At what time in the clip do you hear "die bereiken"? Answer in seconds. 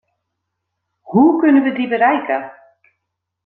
1.71-2.51